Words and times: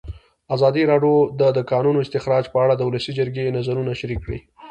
ازادي 0.55 0.83
راډیو 0.91 1.15
د 1.39 1.41
د 1.57 1.59
کانونو 1.71 1.99
استخراج 2.05 2.45
په 2.53 2.57
اړه 2.63 2.73
د 2.75 2.81
ولسي 2.89 3.11
جرګې 3.19 3.53
نظرونه 3.57 3.91
شریک 3.99 4.19
کړي. 4.25 4.39